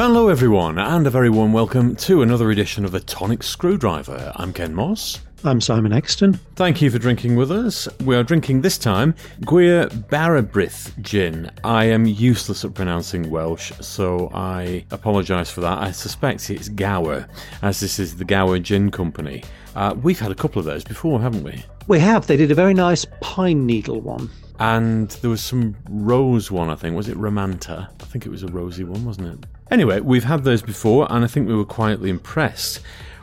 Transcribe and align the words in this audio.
Hello, 0.00 0.28
everyone, 0.28 0.78
and 0.78 1.08
a 1.08 1.10
very 1.10 1.28
warm 1.28 1.52
welcome 1.52 1.96
to 1.96 2.22
another 2.22 2.52
edition 2.52 2.84
of 2.84 2.92
the 2.92 3.00
Tonic 3.00 3.42
Screwdriver. 3.42 4.30
I'm 4.36 4.52
Ken 4.52 4.72
Moss. 4.72 5.18
I'm 5.42 5.60
Simon 5.60 5.92
Exton. 5.92 6.34
Thank 6.54 6.80
you 6.80 6.88
for 6.88 7.00
drinking 7.00 7.34
with 7.34 7.50
us. 7.50 7.88
We 8.04 8.14
are 8.14 8.22
drinking 8.22 8.60
this 8.60 8.78
time 8.78 9.16
Gwir 9.40 9.88
Bara 10.08 10.44
Brith 10.44 10.96
gin. 11.00 11.50
I 11.64 11.86
am 11.86 12.06
useless 12.06 12.64
at 12.64 12.74
pronouncing 12.74 13.28
Welsh, 13.28 13.72
so 13.80 14.30
I 14.32 14.84
apologise 14.92 15.50
for 15.50 15.62
that. 15.62 15.78
I 15.78 15.90
suspect 15.90 16.48
it's 16.48 16.68
Gower, 16.68 17.26
as 17.62 17.80
this 17.80 17.98
is 17.98 18.18
the 18.18 18.24
Gower 18.24 18.60
Gin 18.60 18.92
Company. 18.92 19.42
Uh, 19.74 19.96
we've 20.00 20.20
had 20.20 20.30
a 20.30 20.36
couple 20.36 20.60
of 20.60 20.64
those 20.64 20.84
before, 20.84 21.20
haven't 21.20 21.42
we? 21.42 21.64
We 21.88 21.98
have. 21.98 22.28
They 22.28 22.36
did 22.36 22.52
a 22.52 22.54
very 22.54 22.72
nice 22.72 23.04
pine 23.20 23.66
needle 23.66 24.00
one. 24.00 24.30
And 24.60 25.10
there 25.10 25.30
was 25.30 25.42
some 25.42 25.76
rose 25.88 26.52
one, 26.52 26.70
I 26.70 26.76
think. 26.76 26.94
Was 26.96 27.08
it 27.08 27.16
Romanta? 27.16 27.88
I 28.00 28.04
think 28.04 28.26
it 28.26 28.30
was 28.30 28.44
a 28.44 28.48
rosy 28.48 28.84
one, 28.84 29.04
wasn't 29.04 29.44
it? 29.44 29.48
Anyway, 29.70 30.00
we've 30.00 30.24
had 30.24 30.44
those 30.44 30.62
before, 30.62 31.06
and 31.10 31.24
I 31.24 31.28
think 31.28 31.46
we 31.46 31.54
were 31.54 31.64
quietly 31.64 32.08
impressed. 32.08 32.80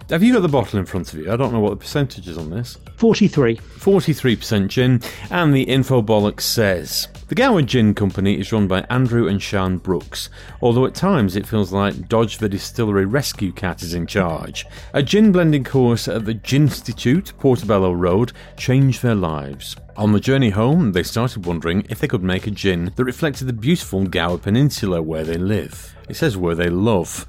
Have 0.09 0.21
you 0.21 0.33
got 0.33 0.41
the 0.41 0.47
bottle 0.47 0.79
in 0.79 0.85
front 0.85 1.11
of 1.11 1.19
you? 1.19 1.31
I 1.31 1.35
don't 1.35 1.51
know 1.51 1.59
what 1.59 1.71
the 1.71 1.77
percentage 1.77 2.27
is 2.27 2.37
on 2.37 2.51
this. 2.51 2.77
43. 2.97 3.57
43% 3.57 4.67
gin, 4.67 5.01
and 5.29 5.53
the 5.53 5.65
Infobolic 5.67 6.41
says 6.41 7.07
The 7.27 7.35
Gower 7.35 7.61
Gin 7.61 7.93
Company 7.93 8.39
is 8.39 8.51
run 8.51 8.67
by 8.67 8.81
Andrew 8.89 9.27
and 9.27 9.41
Sean 9.41 9.77
Brooks, 9.77 10.29
although 10.61 10.85
at 10.85 10.95
times 10.95 11.35
it 11.35 11.47
feels 11.47 11.71
like 11.71 12.09
Dodge 12.09 12.39
the 12.39 12.49
Distillery 12.49 13.05
Rescue 13.05 13.51
Cat 13.51 13.83
is 13.83 13.93
in 13.93 14.07
charge. 14.07 14.65
A 14.93 15.03
gin 15.03 15.31
blending 15.31 15.63
course 15.63 16.07
at 16.07 16.25
the 16.25 16.33
Ginstitute, 16.33 17.33
Portobello 17.37 17.91
Road, 17.91 18.31
changed 18.57 19.03
their 19.03 19.15
lives. 19.15 19.75
On 19.97 20.11
the 20.11 20.19
journey 20.19 20.49
home, 20.49 20.91
they 20.91 21.03
started 21.03 21.45
wondering 21.45 21.85
if 21.89 21.99
they 21.99 22.07
could 22.07 22.23
make 22.23 22.47
a 22.47 22.51
gin 22.51 22.91
that 22.95 23.05
reflected 23.05 23.45
the 23.45 23.53
beautiful 23.53 24.05
Gower 24.05 24.37
Peninsula 24.37 25.01
where 25.01 25.23
they 25.23 25.37
live. 25.37 25.95
It 26.09 26.15
says 26.15 26.35
where 26.35 26.55
they 26.55 26.69
love. 26.69 27.27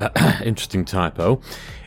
Interesting 0.42 0.84
typo. 0.84 1.40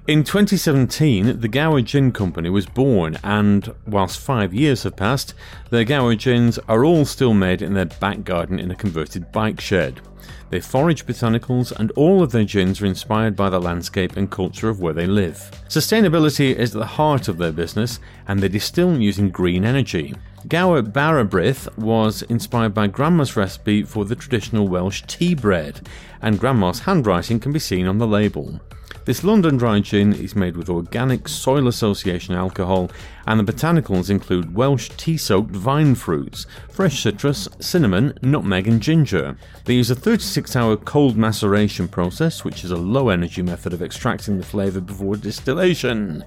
In 0.06 0.26
2017, 0.26 1.40
the 1.40 1.48
Gower 1.48 1.82
Gin 1.82 2.12
Company 2.12 2.50
was 2.50 2.66
born, 2.66 3.18
and 3.24 3.74
whilst 3.88 4.20
five 4.20 4.54
years 4.54 4.84
have 4.84 4.98
passed, 4.98 5.34
their 5.70 5.86
Gower 5.86 6.16
gins 6.16 6.60
are 6.68 6.84
all 6.84 7.06
still 7.06 7.34
made 7.34 7.62
in 7.62 7.74
their 7.74 7.86
back 7.86 8.26
garden 8.26 8.60
in 8.60 8.70
a 8.70 8.76
converted 8.76 9.32
bike 9.32 9.62
shed. 9.62 10.02
They 10.50 10.60
forage 10.60 11.06
botanicals, 11.06 11.72
and 11.72 11.90
all 11.92 12.22
of 12.22 12.34
their 12.34 12.44
gins 12.44 12.82
are 12.82 12.86
inspired 12.86 13.38
by 13.38 13.50
the 13.50 13.62
landscape 13.62 14.18
and 14.18 14.30
culture 14.30 14.68
of 14.68 14.82
where 14.82 14.92
they 14.92 15.08
live. 15.08 15.50
Sustainability 15.70 16.54
is 16.54 16.76
at 16.76 16.80
the 16.80 16.86
heart 16.86 17.30
of 17.30 17.38
their 17.38 17.54
business, 17.54 18.02
and 18.28 18.42
they 18.42 18.50
distill 18.50 19.00
using 19.00 19.30
green 19.30 19.64
energy. 19.64 20.14
Gower 20.50 20.82
Bara 20.82 21.24
Brith 21.24 21.78
was 21.78 22.24
inspired 22.24 22.74
by 22.74 22.88
Grandma's 22.88 23.38
recipe 23.38 23.84
for 23.84 24.04
the 24.04 24.18
traditional 24.18 24.68
Welsh 24.68 25.04
tea 25.08 25.34
bread, 25.34 25.88
and 26.22 26.42
Grandma's 26.42 26.82
handwriting 26.82 27.40
can 27.40 27.54
be 27.54 27.60
seen 27.60 27.88
on 27.88 28.00
the 28.00 28.08
label. 28.08 28.60
This 29.06 29.26
London 29.26 29.58
dry 29.58 29.76
gin 29.94 30.12
is 30.12 30.36
made 30.36 30.58
with 30.58 30.72
organic 30.72 31.28
soil 31.28 31.68
association 31.68 32.34
alcohol, 32.34 32.90
and 33.28 33.40
the 33.40 33.54
botanicals 33.54 34.10
include 34.10 34.56
Welsh 34.56 34.90
tea 34.98 35.18
soaked 35.18 35.52
vine 35.52 35.94
fruits, 35.94 36.48
fresh 36.68 37.04
citrus, 37.04 37.48
cinnamon, 37.60 38.18
nutmeg, 38.24 38.68
and 38.68 38.82
ginger. 38.82 39.38
They 39.66 39.76
use 39.76 39.92
a 39.92 39.96
36 39.96 40.56
hour 40.56 40.78
cold 40.78 41.16
maceration 41.16 41.88
process, 41.88 42.44
which 42.44 42.64
is 42.64 42.72
a 42.72 42.76
low 42.76 43.10
energy 43.10 43.44
method 43.44 43.72
of 43.72 43.84
extracting 43.84 44.40
the 44.40 44.44
flavour 44.44 44.82
before 44.82 45.16
distillation. 45.16 46.24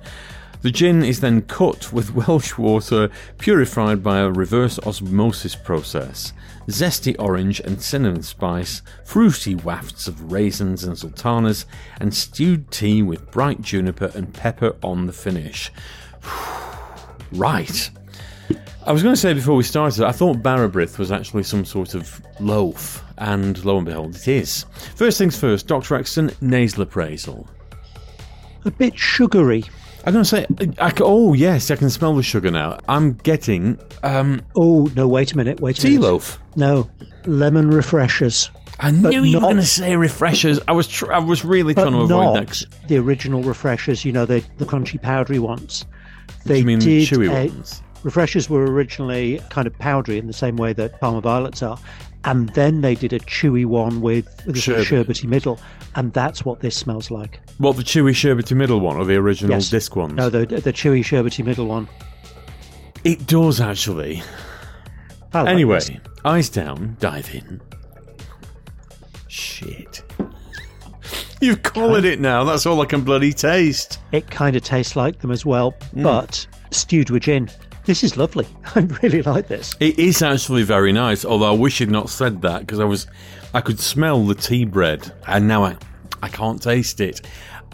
The 0.67 0.73
gin 0.73 1.05
is 1.05 1.21
then 1.21 1.43
cut 1.43 1.93
with 1.93 2.13
Welsh 2.27 2.59
water 2.59 3.09
purified 3.39 4.03
by 4.03 4.19
a 4.19 4.29
reverse 4.29 4.81
osmosis 4.81 5.55
process. 5.55 6.33
Zesty 6.67 7.15
orange 7.21 7.61
and 7.61 7.81
cinnamon 7.81 8.25
spice, 8.25 8.83
fruity 9.05 9.55
wafts 9.55 10.09
of 10.09 10.33
raisins 10.33 10.83
and 10.83 10.99
sultanas, 10.99 11.67
and 12.01 12.13
stewed 12.13 12.69
tea 12.73 13.01
with 13.01 13.31
bright 13.31 13.63
juniper 13.63 14.11
and 14.17 14.35
pepper 14.35 14.75
on 14.83 15.07
the 15.07 15.13
finish. 15.13 15.71
right. 17.31 17.89
I 18.85 18.91
was 18.91 19.05
going 19.05 19.15
to 19.15 19.21
say 19.21 19.35
before 19.35 19.55
we 19.55 19.63
started, 19.63 20.03
I 20.03 20.11
thought 20.11 20.43
Bara 20.43 20.69
Brith 20.69 20.99
was 20.99 21.13
actually 21.13 21.45
some 21.45 21.65
sort 21.65 21.95
of 21.95 22.21
loaf, 22.41 23.05
and 23.19 23.65
lo 23.65 23.77
and 23.77 23.87
behold, 23.87 24.17
it 24.17 24.27
is. 24.27 24.67
First 24.97 25.19
things 25.19 25.39
first, 25.39 25.69
Dr. 25.69 25.95
Exton, 25.95 26.33
nasal 26.41 26.83
appraisal. 26.83 27.49
A 28.65 28.71
bit 28.73 28.99
sugary. 28.99 29.63
I'm 30.07 30.13
going 30.13 30.25
to 30.25 30.29
say, 30.29 30.47
I, 30.79 30.93
oh 31.01 31.35
yes, 31.35 31.71
I 31.71 31.77
can 31.77 31.91
smell 31.91 32.15
the 32.15 32.23
sugar 32.23 32.51
now. 32.51 32.79
I'm 32.89 33.15
getting 33.15 33.79
um, 34.05 34.41
Oh, 34.55 34.89
no, 34.95 35.09
wait 35.09 35.33
a 35.33 35.37
minute. 35.37 35.59
Wait 35.61 35.79
a 35.79 35.83
tea 35.83 35.89
minute. 35.91 36.03
loaf. 36.03 36.39
No, 36.55 36.89
lemon 37.27 37.71
refreshers. 37.71 38.51
I 38.79 38.91
knew 38.93 39.23
you 39.25 39.37
were 39.39 39.41
going 39.41 39.57
to 39.57 39.65
say 39.67 39.97
refreshers. 39.97 40.61
I 40.69 40.73
was, 40.73 40.87
tr- 40.87 41.13
I 41.13 41.19
was 41.19 41.45
really 41.45 41.75
trying 41.75 41.93
to 41.93 41.99
avoid 42.03 42.09
not 42.11 42.35
that. 42.47 42.65
the 42.89 42.99
original 42.99 43.43
refreshers, 43.43 44.05
you 44.05 44.13
know, 44.13 44.27
the, 44.27 44.45
the 44.59 44.65
crunchy, 44.65 45.01
powdery 45.01 45.39
ones. 45.39 45.85
They 46.45 46.59
you 46.61 46.65
mean 46.65 46.79
did 46.79 47.09
chewy 47.09 47.29
a- 47.29 47.49
ones? 47.49 47.83
Refreshers 48.03 48.49
were 48.49 48.65
originally 48.65 49.41
kind 49.51 49.67
of 49.67 49.77
powdery 49.79 50.19
in 50.19 50.27
the 50.29 50.33
same 50.33 50.57
way 50.57 50.73
that 50.75 51.01
Parma 51.01 51.21
Violets 51.21 51.63
are. 51.63 51.79
And 52.27 52.49
then 52.51 52.81
they 52.81 52.95
did 52.97 53.13
a 53.13 53.21
chewy 53.21 53.65
one 53.65 54.01
with, 54.01 54.27
with 54.47 54.57
a 54.57 54.61
sort 54.61 54.81
of 54.81 54.87
sherbety 54.87 55.25
middle. 55.25 55.59
And 55.95 56.13
that's 56.13 56.45
what 56.45 56.61
this 56.61 56.77
smells 56.77 57.11
like. 57.11 57.41
What 57.59 57.77
the 57.77 57.83
chewy 57.85 58.11
sherbety 58.11 58.55
middle 58.57 58.81
one 58.81 58.97
or 58.97 59.05
the 59.05 59.15
original 59.15 59.53
Yes. 59.55 59.71
disc 59.71 59.95
ones? 59.97 60.15
No, 60.15 60.29
the, 60.29 60.45
the 60.45 60.73
chewy, 60.73 61.01
sherbety 61.01 61.45
middle 61.45 61.67
one. 61.67 61.89
it 63.05 63.27
does 63.27 63.61
actually. 63.61 64.23
I 65.33 65.43
like 65.43 65.51
Anyway, 65.51 65.79
this. 65.79 65.91
eyes 66.25 66.49
down, 66.49 66.97
dive 67.01 67.33
in. 67.35 67.61
Shit. 69.29 70.03
You've 71.41 71.63
collared 71.63 72.05
it 72.05 72.21
now. 72.21 72.45
That's 72.45 72.67
all 72.67 72.81
I 72.81 72.87
can 72.87 73.03
bloody 73.03 73.33
taste. 73.33 73.99
It 74.13 74.31
kind 74.31 74.57
of 74.57 74.63
tastes 74.65 74.97
like 74.97 75.21
them 75.21 75.31
as 75.31 75.45
well, 75.45 75.73
Mm. 75.95 76.03
but 76.03 76.47
stewed 76.71 77.11
with 77.11 77.25
gin. 77.25 77.51
This 77.87 78.03
is 78.03 78.17
lovely. 78.17 78.47
I 78.75 78.81
really 79.03 79.23
like 79.23 79.47
this. 79.47 79.77
It 79.79 79.99
is 79.99 80.21
actually 80.21 80.65
very 80.65 80.93
nice, 80.93 81.25
although 81.25 81.51
I 81.51 81.57
wish 81.57 81.81
you'd 81.81 81.91
not 81.91 82.11
said 82.11 82.43
that 82.43 82.61
because 82.61 82.81
I 82.81 82.85
was, 82.85 83.07
I 83.55 83.61
could 83.61 83.79
smell 83.79 84.25
the 84.25 84.35
tea 84.35 84.65
bread, 84.65 85.13
and 85.29 85.47
now 85.47 85.65
I, 85.65 85.77
I 86.21 86.29
can't 86.29 86.61
taste 86.61 87.01
it. 87.01 87.23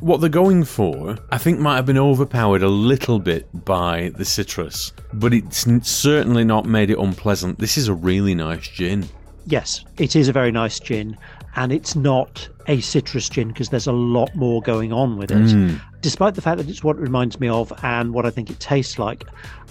What 0.00 0.20
they're 0.20 0.28
going 0.28 0.64
for, 0.64 1.16
I 1.30 1.38
think, 1.38 1.60
might 1.60 1.76
have 1.76 1.86
been 1.86 1.96
overpowered 1.96 2.62
a 2.62 2.68
little 2.68 3.18
bit 3.20 3.48
by 3.64 4.12
the 4.16 4.24
citrus, 4.24 4.92
but 5.14 5.32
it's 5.32 5.66
certainly 5.88 6.44
not 6.44 6.66
made 6.66 6.90
it 6.90 6.98
unpleasant. 6.98 7.58
This 7.58 7.78
is 7.78 7.88
a 7.88 7.94
really 7.94 8.34
nice 8.34 8.68
gin. 8.68 9.08
Yes, 9.46 9.84
it 9.98 10.16
is 10.16 10.28
a 10.28 10.32
very 10.32 10.52
nice 10.52 10.78
gin, 10.78 11.16
and 11.56 11.72
it's 11.72 11.96
not 11.96 12.48
a 12.68 12.80
citrus 12.80 13.28
gin 13.28 13.48
because 13.48 13.70
there's 13.70 13.86
a 13.86 13.92
lot 13.92 14.34
more 14.34 14.62
going 14.62 14.92
on 14.92 15.16
with 15.16 15.30
it. 15.30 15.50
Hmm. 15.50 15.76
Despite 16.00 16.34
the 16.34 16.40
fact 16.40 16.58
that 16.58 16.68
it's 16.68 16.84
what 16.84 16.96
it 16.96 17.00
reminds 17.00 17.40
me 17.40 17.48
of 17.48 17.72
and 17.82 18.12
what 18.12 18.26
I 18.26 18.30
think 18.30 18.50
it 18.50 18.60
tastes 18.60 18.98
like, 18.98 19.24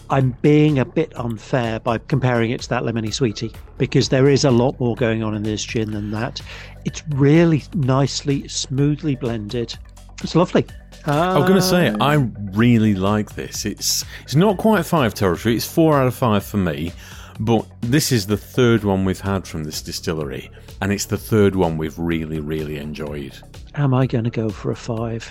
I'm 0.10 0.32
being 0.42 0.78
a 0.78 0.86
bit 0.86 1.18
unfair 1.18 1.80
by 1.80 1.98
comparing 1.98 2.52
it 2.52 2.62
to 2.62 2.70
that 2.70 2.84
lemony 2.84 3.14
sweetie 3.14 3.54
because 3.78 4.10
there 4.10 4.28
is 4.28 4.44
a 4.44 4.52
lot 4.52 4.78
more 4.78 4.96
going 4.96 5.24
on 5.24 5.34
in 5.34 5.44
this 5.44 5.64
gin 5.64 5.92
than 5.92 6.12
that. 6.12 6.42
It's 6.84 7.02
really 7.10 7.64
nicely, 7.74 8.46
smoothly 8.50 9.16
blended. 9.16 9.78
It's 10.22 10.36
lovely. 10.36 10.66
I 11.06 11.38
was 11.38 11.48
going 11.48 11.60
to 11.60 11.66
say, 11.66 11.96
I 12.00 12.16
really 12.54 12.94
like 12.94 13.36
this. 13.36 13.66
It's 13.66 14.06
it's 14.24 14.36
not 14.36 14.58
quite 14.58 14.86
five 14.86 15.14
territory. 15.14 15.56
It's 15.56 15.66
four 15.66 15.98
out 15.98 16.08
of 16.08 16.14
five 16.14 16.44
for 16.44 16.58
me, 16.58 16.92
but 17.40 17.66
this 17.82 18.12
is 18.12 18.28
the 18.28 18.38
third 18.38 18.84
one 18.84 19.06
we've 19.06 19.20
had 19.22 19.48
from 19.48 19.64
this 19.64 19.82
distillery, 19.82 20.50
and 20.82 20.92
it's 20.92 21.06
the 21.06 21.18
third 21.18 21.56
one 21.56 21.78
we've 21.78 21.98
really, 21.98 22.40
really 22.40 22.78
enjoyed. 22.78 23.34
Am 23.76 23.94
I 23.94 24.06
going 24.08 24.24
to 24.26 24.30
go 24.30 24.50
for 24.50 24.72
a 24.72 24.76
five? 24.76 25.30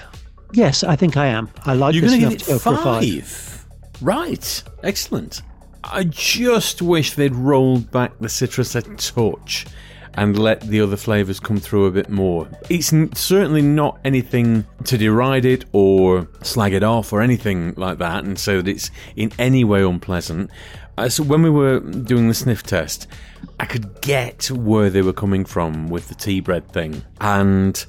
Yes, 0.53 0.83
I 0.83 0.97
think 0.97 1.17
I 1.17 1.27
am. 1.27 1.49
I 1.65 1.75
like 1.75 1.95
You're 1.95 2.03
this 2.03 2.15
enough 2.15 2.31
give 2.33 2.43
to 2.43 2.47
go 2.47 2.57
it 2.57 2.61
for 2.61 2.75
a 2.75 2.77
five. 2.77 3.27
five, 3.27 3.67
right? 4.01 4.63
Excellent. 4.83 5.43
I 5.85 6.05
just 6.05 6.83
wish 6.83 7.15
they'd 7.15 7.35
rolled 7.35 7.91
back 7.91 8.19
the 8.19 8.29
citrus 8.29 8.75
a 8.75 8.83
touch 8.83 9.67
and 10.15 10.39
let 10.39 10.61
the 10.61 10.81
other 10.81 10.97
flavours 10.97 11.41
come 11.41 11.59
through 11.59 11.87
a 11.87 11.91
bit 11.91 12.09
more. 12.09 12.49
It's 12.69 12.93
certainly 13.19 13.63
not 13.63 13.99
anything 14.05 14.67
to 14.85 14.99
deride 14.99 15.45
it 15.45 15.65
or 15.73 16.29
slag 16.43 16.73
it 16.73 16.83
off 16.83 17.13
or 17.13 17.21
anything 17.23 17.75
like 17.77 17.99
that 17.99 18.25
and 18.25 18.39
say 18.39 18.57
that 18.57 18.69
it's 18.69 18.91
in 19.17 19.33
any 19.39 19.65
way 19.65 19.83
unpleasant. 19.83 20.51
Uh, 20.99 21.09
so 21.09 21.23
when 21.23 21.43
we 21.43 21.51
were 21.51 21.81
doing 21.81 22.29
the 22.29 22.35
sniff 22.35 22.63
test, 22.63 23.07
I 23.59 23.65
could 23.65 24.01
get 24.01 24.51
where 24.51 24.91
they 24.91 25.03
were 25.03 25.13
coming 25.13 25.45
from 25.45 25.89
with 25.89 26.09
the 26.09 26.15
tea 26.15 26.41
bread 26.41 26.71
thing. 26.71 27.03
And 27.21 27.83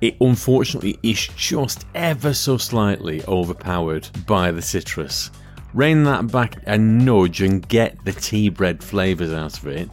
it 0.00 0.16
unfortunately 0.20 0.98
is 1.02 1.28
just 1.36 1.84
ever 1.94 2.32
so 2.32 2.56
slightly 2.56 3.22
overpowered 3.26 4.08
by 4.26 4.50
the 4.50 4.62
citrus. 4.62 5.30
Rein 5.74 6.04
that 6.04 6.32
back 6.32 6.56
a 6.66 6.76
nudge 6.76 7.42
and 7.42 7.66
get 7.68 8.04
the 8.04 8.12
tea 8.12 8.48
bread 8.48 8.82
flavours 8.82 9.32
out 9.32 9.58
of 9.58 9.68
it. 9.68 9.88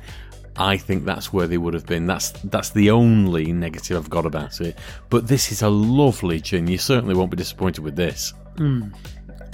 I 0.57 0.77
think 0.77 1.05
that's 1.05 1.31
where 1.31 1.47
they 1.47 1.57
would 1.57 1.73
have 1.73 1.85
been. 1.85 2.07
That's 2.07 2.31
that's 2.45 2.71
the 2.71 2.91
only 2.91 3.51
negative 3.53 3.97
I've 3.97 4.09
got 4.09 4.25
about 4.25 4.59
it. 4.61 4.77
But 5.09 5.27
this 5.27 5.51
is 5.51 5.61
a 5.61 5.69
lovely 5.69 6.39
gin. 6.41 6.67
You 6.67 6.77
certainly 6.77 7.15
won't 7.15 7.31
be 7.31 7.37
disappointed 7.37 7.83
with 7.83 7.95
this. 7.95 8.33
Hmm. 8.57 8.89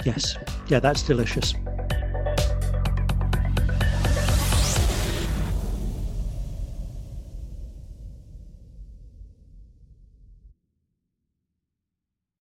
Yes. 0.04 0.36
Yeah, 0.68 0.80
that's 0.80 1.02
delicious. 1.02 1.54